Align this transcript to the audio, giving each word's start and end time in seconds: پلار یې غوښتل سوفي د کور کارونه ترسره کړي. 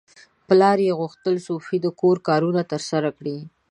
پلار 0.47 0.77
یې 0.87 0.97
غوښتل 0.99 1.35
سوفي 1.47 1.77
د 1.81 1.87
کور 1.99 2.17
کارونه 2.27 2.61
ترسره 2.71 3.09
کړي. 3.17 3.37